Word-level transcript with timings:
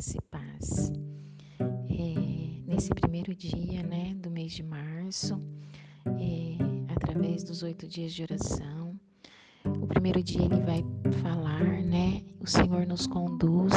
graça 0.00 0.16
e 0.16 0.20
paz. 0.30 0.92
É, 1.90 2.64
nesse 2.66 2.88
primeiro 2.88 3.34
dia 3.34 3.82
né, 3.82 4.14
do 4.14 4.30
mês 4.30 4.52
de 4.52 4.62
março, 4.62 5.38
é, 6.06 6.56
através 6.94 7.44
dos 7.44 7.62
oito 7.62 7.86
dias 7.86 8.14
de 8.14 8.22
oração, 8.22 8.98
o 9.66 9.86
primeiro 9.86 10.22
dia 10.22 10.42
ele 10.42 10.58
vai 10.62 10.82
falar, 11.20 11.82
né? 11.82 12.22
O 12.40 12.46
Senhor 12.46 12.86
nos 12.86 13.06
conduz 13.06 13.74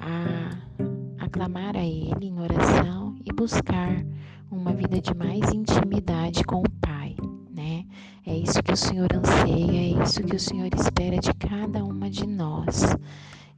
a 0.00 1.24
aclamar 1.24 1.76
a 1.76 1.84
Ele 1.84 2.26
em 2.26 2.40
oração 2.40 3.16
e 3.24 3.32
buscar 3.32 4.04
uma 4.50 4.74
vida 4.74 5.00
de 5.00 5.14
mais 5.14 5.52
intimidade 5.52 6.42
com 6.42 6.56
o 6.60 6.70
Pai, 6.80 7.14
né? 7.54 7.86
É 8.26 8.36
isso 8.36 8.60
que 8.64 8.72
o 8.72 8.76
Senhor 8.76 9.08
anseia, 9.14 10.00
é 10.00 10.02
isso 10.02 10.24
que 10.24 10.34
o 10.34 10.40
Senhor 10.40 10.70
espera 10.74 11.18
de 11.18 11.32
cada 11.34 11.84
uma 11.84 12.10
de 12.10 12.26
nós. 12.26 12.96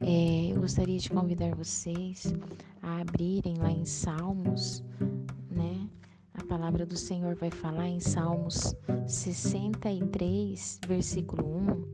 É, 0.05 0.51
eu 0.51 0.59
gostaria 0.59 0.99
de 0.99 1.09
convidar 1.09 1.55
vocês 1.55 2.33
a 2.81 2.99
abrirem 2.99 3.55
lá 3.57 3.71
em 3.71 3.85
Salmos, 3.85 4.83
né? 5.49 5.87
A 6.33 6.43
palavra 6.43 6.85
do 6.85 6.97
Senhor 6.97 7.35
vai 7.35 7.49
falar 7.49 7.87
em 7.87 8.01
Salmos 8.01 8.75
63, 9.07 10.81
versículo 10.85 11.47
1. 11.57 11.85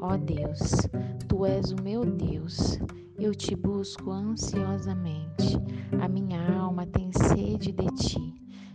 Ó 0.00 0.16
Deus, 0.16 0.88
tu 1.28 1.46
és 1.46 1.70
o 1.70 1.80
meu 1.80 2.04
Deus, 2.04 2.80
eu 3.16 3.32
te 3.32 3.54
busco 3.54 4.10
ansiosamente. 4.10 5.56
A 6.00 6.08
minha 6.08 6.58
alma 6.58 6.84
tem 6.84 7.12
sede 7.12 7.70
de 7.70 7.86
ti, 7.94 8.34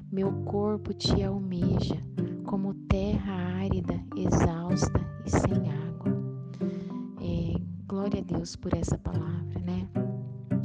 meu 0.09 0.31
corpo 0.45 0.93
te 0.93 1.21
almeja, 1.23 2.01
como 2.45 2.73
terra 2.73 3.33
árida, 3.33 3.99
exausta 4.15 5.06
Deus 8.47 8.55
por 8.55 8.73
essa 8.73 8.97
palavra, 8.97 9.59
né? 9.59 9.89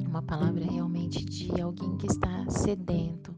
Uma 0.06 0.22
palavra 0.22 0.64
realmente 0.64 1.25
de 1.25 1.61
alguém 1.61 1.97
que 1.97 2.06
está 2.06 2.48
sedento. 2.48 3.34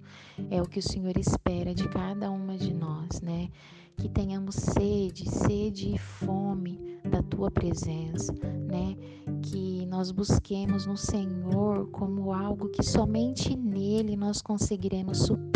É 0.50 0.60
o 0.60 0.66
que 0.66 0.80
o 0.80 0.82
Senhor 0.82 1.16
espera 1.16 1.74
de 1.74 1.88
cada 1.88 2.30
uma 2.30 2.58
de 2.58 2.74
nós, 2.74 3.22
né? 3.22 3.48
Que 3.96 4.06
tenhamos 4.06 4.56
sede, 4.56 5.30
sede 5.30 5.94
e 5.94 5.98
fome 5.98 6.98
da 7.10 7.22
tua 7.22 7.50
presença, 7.50 8.34
né? 8.68 8.94
Que 9.40 9.86
nós 9.86 10.10
busquemos 10.10 10.84
no 10.84 10.96
Senhor 10.96 11.88
como 11.90 12.30
algo 12.30 12.68
que 12.68 12.82
somente 12.82 13.56
nele 13.56 14.14
nós 14.14 14.42
conseguiremos 14.42 15.20
suprir? 15.20 15.54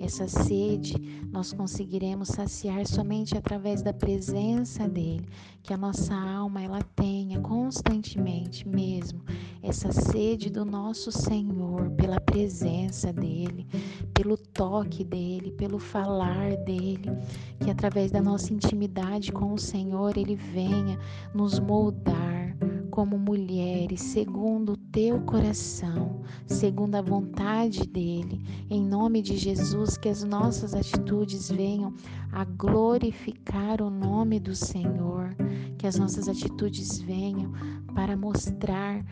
Essa 0.00 0.26
sede 0.26 0.94
nós 1.30 1.52
conseguiremos 1.52 2.28
saciar 2.28 2.86
somente 2.86 3.36
através 3.36 3.82
da 3.82 3.92
presença 3.92 4.88
dele, 4.88 5.28
que 5.62 5.74
a 5.74 5.76
nossa 5.76 6.14
alma 6.14 6.62
ela 6.62 6.82
tenha 6.96 7.40
constantemente 7.40 8.66
mesmo 8.66 9.22
essa 9.62 9.92
sede 9.92 10.48
do 10.48 10.64
nosso 10.64 11.12
Senhor 11.12 11.90
pela 11.90 12.18
presença 12.18 13.12
dele, 13.12 13.66
pelo 14.14 14.36
toque 14.36 15.04
dele, 15.04 15.52
pelo 15.52 15.78
falar 15.78 16.56
dele, 16.64 17.10
que 17.62 17.70
através 17.70 18.10
da 18.10 18.22
nossa 18.22 18.52
intimidade 18.54 19.32
com 19.32 19.52
o 19.52 19.58
Senhor 19.58 20.16
ele 20.16 20.34
venha 20.34 20.98
nos 21.34 21.58
moldar 21.58 22.29
como 23.00 23.18
mulheres, 23.18 24.02
segundo 24.02 24.72
o 24.72 24.76
teu 24.76 25.22
coração, 25.22 26.20
segundo 26.46 26.96
a 26.96 27.00
vontade 27.00 27.86
dele. 27.86 28.44
Em 28.68 28.84
nome 28.84 29.22
de 29.22 29.38
Jesus, 29.38 29.96
que 29.96 30.10
as 30.10 30.22
nossas 30.22 30.74
atitudes 30.74 31.50
venham 31.50 31.94
a 32.30 32.44
glorificar 32.44 33.80
o 33.80 33.88
nome 33.88 34.38
do 34.38 34.54
Senhor, 34.54 35.34
que 35.78 35.86
as 35.86 35.98
nossas 35.98 36.28
atitudes 36.28 36.98
venham 37.00 37.50
para 37.94 38.18
mostrar 38.18 39.02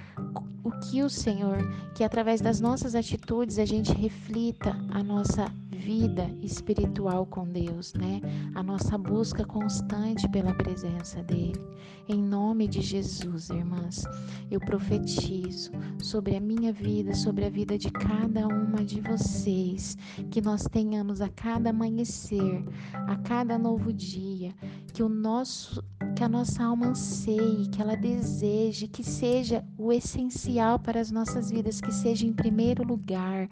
o 0.62 0.70
que 0.70 1.02
o 1.02 1.08
Senhor, 1.08 1.56
que 1.94 2.04
através 2.04 2.42
das 2.42 2.60
nossas 2.60 2.94
atitudes 2.94 3.58
a 3.58 3.64
gente 3.64 3.94
reflita 3.94 4.76
a 4.90 5.02
nossa 5.02 5.50
vida 5.78 6.28
espiritual 6.42 7.24
com 7.24 7.46
Deus, 7.48 7.94
né? 7.94 8.20
A 8.54 8.62
nossa 8.62 8.98
busca 8.98 9.44
constante 9.44 10.28
pela 10.28 10.52
presença 10.52 11.22
dele. 11.22 11.60
Em 12.08 12.20
nome 12.20 12.66
de 12.66 12.80
Jesus, 12.80 13.48
irmãs, 13.50 14.04
eu 14.50 14.58
profetizo 14.60 15.70
sobre 16.02 16.36
a 16.36 16.40
minha 16.40 16.72
vida, 16.72 17.14
sobre 17.14 17.44
a 17.44 17.50
vida 17.50 17.78
de 17.78 17.90
cada 17.90 18.46
uma 18.48 18.84
de 18.84 19.00
vocês, 19.00 19.96
que 20.30 20.40
nós 20.40 20.64
tenhamos 20.64 21.20
a 21.20 21.28
cada 21.28 21.70
amanhecer, 21.70 22.64
a 22.92 23.16
cada 23.16 23.56
novo 23.56 23.92
dia, 23.92 24.52
que 24.92 25.02
o 25.02 25.08
nosso 25.08 25.82
que 26.16 26.24
a 26.24 26.28
nossa 26.28 26.64
alma 26.64 26.88
anseie, 26.88 27.68
que 27.68 27.80
ela 27.80 27.96
deseje, 27.96 28.88
que 28.88 29.04
seja 29.04 29.64
o 29.78 29.92
essencial 29.92 30.76
para 30.76 31.00
as 31.00 31.12
nossas 31.12 31.48
vidas, 31.48 31.80
que 31.80 31.92
seja 31.92 32.26
em 32.26 32.32
primeiro 32.32 32.84
lugar 32.84 33.48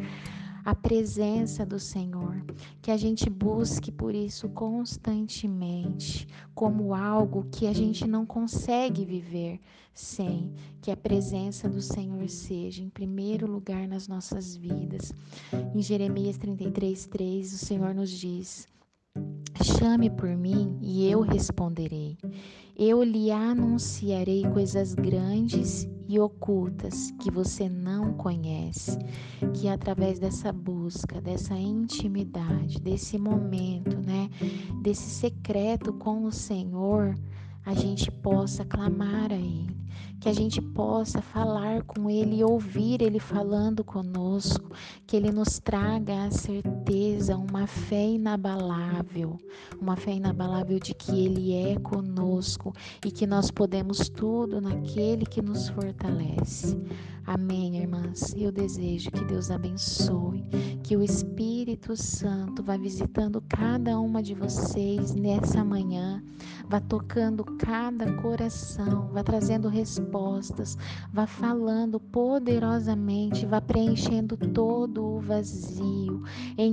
a 0.66 0.74
presença 0.74 1.64
do 1.64 1.78
Senhor, 1.78 2.44
que 2.82 2.90
a 2.90 2.96
gente 2.96 3.30
busque 3.30 3.92
por 3.92 4.12
isso 4.16 4.48
constantemente, 4.48 6.26
como 6.56 6.92
algo 6.92 7.46
que 7.52 7.68
a 7.68 7.72
gente 7.72 8.04
não 8.04 8.26
consegue 8.26 9.04
viver 9.04 9.60
sem 9.94 10.52
que 10.82 10.90
a 10.90 10.96
presença 10.96 11.68
do 11.68 11.80
Senhor 11.80 12.28
seja 12.28 12.82
em 12.82 12.90
primeiro 12.90 13.46
lugar 13.46 13.86
nas 13.86 14.08
nossas 14.08 14.56
vidas. 14.56 15.12
Em 15.72 15.80
Jeremias 15.80 16.36
33, 16.36 17.06
3, 17.06 17.52
o 17.52 17.58
Senhor 17.58 17.94
nos 17.94 18.10
diz: 18.10 18.66
Chame 19.62 20.10
por 20.10 20.36
mim 20.36 20.76
e 20.82 21.08
eu 21.08 21.20
responderei. 21.20 22.18
Eu 22.76 23.04
lhe 23.04 23.30
anunciarei 23.30 24.42
coisas 24.50 24.94
grandes 24.94 25.88
e 26.08 26.18
ocultas 26.18 27.12
que 27.20 27.30
você 27.30 27.68
não 27.68 28.14
conhece. 28.14 28.98
Que 29.54 29.68
através 29.68 30.18
dessa 30.18 30.52
busca, 30.52 31.20
dessa 31.20 31.54
intimidade, 31.54 32.80
desse 32.80 33.18
momento, 33.18 33.96
né, 33.98 34.28
desse 34.82 35.10
secreto 35.10 35.92
com 35.92 36.24
o 36.24 36.32
Senhor, 36.32 37.14
a 37.64 37.74
gente 37.74 38.10
possa 38.10 38.64
clamar 38.64 39.32
a 39.32 39.36
Ele 39.36 39.76
que 40.20 40.28
a 40.28 40.32
gente 40.32 40.60
possa 40.60 41.20
falar 41.20 41.82
com 41.82 42.10
Ele 42.10 42.36
e 42.38 42.44
ouvir 42.44 43.02
Ele 43.02 43.20
falando 43.20 43.84
conosco, 43.84 44.72
que 45.06 45.16
Ele 45.16 45.30
nos 45.30 45.58
traga 45.58 46.24
a 46.24 46.30
certeza, 46.30 46.64
uma 47.34 47.66
fé 47.66 48.10
inabalável, 48.10 49.38
uma 49.80 49.96
fé 49.96 50.12
inabalável 50.12 50.78
de 50.78 50.94
que 50.94 51.24
Ele 51.24 51.54
é 51.54 51.76
conosco 51.80 52.72
e 53.04 53.10
que 53.10 53.26
nós 53.26 53.50
podemos 53.50 54.08
tudo 54.08 54.60
naquele 54.60 55.24
que 55.24 55.42
nos 55.42 55.68
fortalece. 55.70 56.78
Amém, 57.26 57.78
irmãs. 57.78 58.32
Eu 58.36 58.52
desejo 58.52 59.10
que 59.10 59.24
Deus 59.24 59.50
abençoe, 59.50 60.44
que 60.84 60.96
o 60.96 61.02
Espírito 61.02 61.96
Santo 61.96 62.62
vá 62.62 62.76
visitando 62.76 63.42
cada 63.48 63.98
uma 63.98 64.22
de 64.22 64.32
vocês 64.32 65.12
nessa 65.12 65.64
manhã, 65.64 66.22
vá 66.68 66.78
tocando 66.78 67.44
cada 67.44 68.12
coração, 68.22 69.08
vá 69.12 69.24
trazendo 69.24 69.68
respostas, 69.68 70.78
vá 71.12 71.26
falando 71.26 71.98
poderosamente, 71.98 73.44
vá 73.44 73.60
preenchendo 73.60 74.36
todo 74.36 75.04
o 75.04 75.20
vazio. 75.20 76.22
Em 76.56 76.72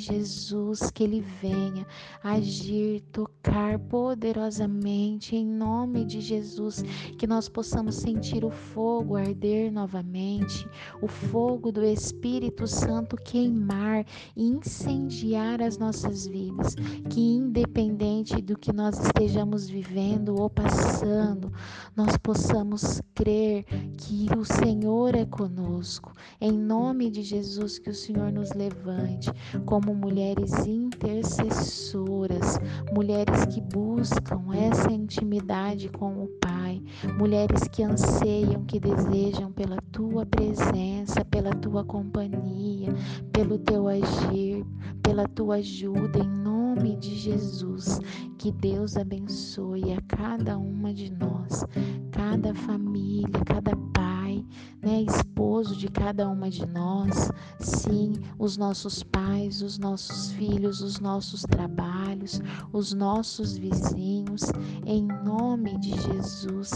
Jesus, 0.00 0.90
que 0.90 1.04
Ele 1.04 1.20
venha 1.40 1.86
agir, 2.22 3.02
tocar 3.12 3.78
poderosamente, 3.78 5.36
em 5.36 5.46
nome 5.46 6.04
de 6.04 6.20
Jesus, 6.20 6.82
que 7.18 7.26
nós 7.26 7.48
possamos 7.48 7.96
sentir 7.96 8.44
o 8.44 8.50
fogo 8.50 9.16
arder 9.16 9.70
novamente, 9.70 10.68
o 11.00 11.06
fogo 11.06 11.70
do 11.70 11.84
Espírito 11.84 12.66
Santo 12.66 13.16
queimar 13.16 14.04
e 14.36 14.44
incendiar 14.44 15.62
as 15.62 15.78
nossas 15.78 16.26
vidas, 16.26 16.74
que 17.08 17.20
independente 17.20 18.40
do 18.40 18.58
que 18.58 18.72
nós 18.72 18.98
estejamos 18.98 19.68
vivendo 19.68 20.40
ou 20.40 20.48
passando, 20.48 21.52
nós 21.94 22.16
possamos 22.16 23.00
crer 23.14 23.64
que 23.98 24.28
o 24.36 24.44
Senhor 24.44 25.14
é 25.14 25.26
conosco. 25.26 26.12
Em 26.40 26.52
nome 26.52 27.10
de 27.10 27.22
Jesus, 27.22 27.78
que 27.78 27.90
o 27.90 27.94
Senhor 27.94 28.32
nos 28.32 28.52
levante 28.52 29.30
como 29.66 29.89
mulheres 29.94 30.66
intercessoras, 30.66 32.58
mulheres 32.92 33.46
que 33.46 33.60
buscam 33.60 34.54
essa 34.54 34.90
intimidade 34.92 35.88
com 35.88 36.24
o 36.24 36.28
Pai, 36.40 36.82
mulheres 37.18 37.68
que 37.68 37.82
anseiam, 37.82 38.64
que 38.64 38.80
desejam 38.80 39.30
sejam 39.40 39.52
pela 39.52 39.76
tua 39.92 40.26
presença, 40.26 41.24
pela 41.24 41.50
tua 41.50 41.84
companhia, 41.84 42.92
pelo 43.32 43.58
teu 43.58 43.88
agir, 43.88 44.64
pela 45.02 45.26
tua 45.28 45.56
ajuda, 45.56 46.18
em 46.18 46.28
nome 46.28 46.96
de 46.96 47.14
Jesus. 47.16 48.00
Que 48.38 48.50
Deus 48.50 48.96
abençoe 48.96 49.92
a 49.92 50.00
cada 50.08 50.58
uma 50.58 50.92
de 50.92 51.12
nós, 51.12 51.64
cada 52.10 52.54
família, 52.54 53.28
cada 53.46 53.76
pai 53.94 54.09
Pai, 54.30 54.44
né, 54.80 55.02
esposo 55.02 55.74
de 55.76 55.88
cada 55.88 56.28
uma 56.28 56.48
de 56.48 56.64
nós, 56.66 57.30
sim, 57.58 58.12
os 58.38 58.56
nossos 58.56 59.02
pais, 59.02 59.60
os 59.60 59.76
nossos 59.76 60.30
filhos, 60.32 60.80
os 60.80 61.00
nossos 61.00 61.42
trabalhos, 61.42 62.40
os 62.72 62.92
nossos 62.92 63.56
vizinhos, 63.56 64.42
em 64.86 65.02
nome 65.24 65.76
de 65.78 65.90
Jesus. 65.90 66.70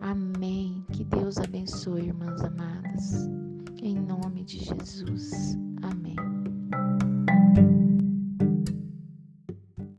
Amém. 0.00 0.82
Que 0.92 1.04
Deus 1.04 1.36
abençoe, 1.36 2.06
irmãs 2.06 2.40
amadas. 2.42 3.28
Em 3.82 3.96
nome 3.96 4.44
de 4.44 4.64
Jesus. 4.64 5.53